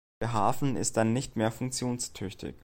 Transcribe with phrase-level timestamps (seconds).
[0.19, 2.55] Der Hafen ist dann nicht mehr funktionstüchtig.